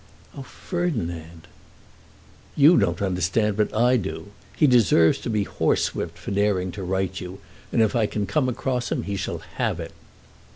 "Oh, 0.35 0.41
Ferdinand!" 0.41 1.47
"You 2.55 2.75
don't 2.75 3.03
understand, 3.03 3.55
but 3.55 3.71
I 3.71 3.97
do. 3.97 4.31
He 4.57 4.65
deserves 4.65 5.19
to 5.19 5.29
be 5.29 5.43
horsewhipped 5.45 6.17
for 6.17 6.31
daring 6.31 6.71
to 6.71 6.81
write 6.83 7.13
to 7.17 7.23
you, 7.25 7.39
and 7.71 7.83
if 7.83 7.95
I 7.95 8.07
can 8.07 8.25
come 8.25 8.49
across 8.49 8.91
him 8.91 9.03
he 9.03 9.15
shall 9.15 9.37
have 9.59 9.79
it." 9.79 9.91